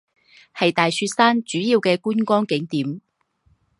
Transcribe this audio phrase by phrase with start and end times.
[0.55, 3.01] 是大雪山主要的观光景点。